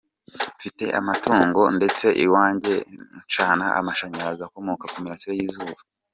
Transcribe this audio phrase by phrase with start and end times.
[0.57, 2.73] Mfite amatungo ndetse iwanjye
[3.23, 5.81] ncana amashanyarazi akomoka ku mirasire y’izuba.